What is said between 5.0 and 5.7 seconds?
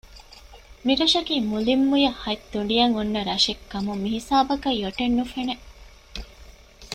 ނުފެނެ